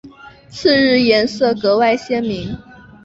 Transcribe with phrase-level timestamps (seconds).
[0.49, 2.57] 次日颜色格外鲜明。